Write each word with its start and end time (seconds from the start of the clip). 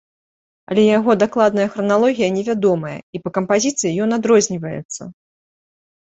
Але 0.69 0.83
яго 0.85 1.11
дакладная 1.23 1.67
храналогія 1.75 2.29
невядомая 2.37 2.93
і 3.19 3.21
па 3.25 3.29
кампазіцыі 3.35 3.91
ён 4.07 4.17
адрозніваецца. 4.17 5.03